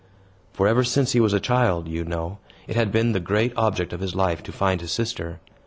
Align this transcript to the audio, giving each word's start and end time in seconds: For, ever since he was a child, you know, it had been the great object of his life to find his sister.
For, 0.51 0.67
ever 0.67 0.83
since 0.83 1.11
he 1.11 1.19
was 1.19 1.31
a 1.31 1.39
child, 1.39 1.87
you 1.87 2.03
know, 2.03 2.39
it 2.65 2.75
had 2.75 2.91
been 2.91 3.11
the 3.11 3.19
great 3.19 3.53
object 3.55 3.93
of 3.93 3.99
his 3.99 4.15
life 4.15 4.41
to 4.41 4.51
find 4.51 4.81
his 4.81 4.91
sister. 4.91 5.39